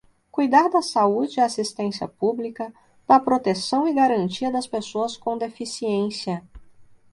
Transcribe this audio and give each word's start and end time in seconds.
cuidar 0.31 0.67
da 0.67 0.81
saúde 0.81 1.39
e 1.39 1.43
assistência 1.43 2.07
pública, 2.07 2.73
da 3.07 3.19
proteção 3.19 3.87
e 3.87 3.93
garantia 3.93 4.51
das 4.51 4.65
pessoas 4.65 5.15
com 5.15 5.37
deficiência 5.37 6.41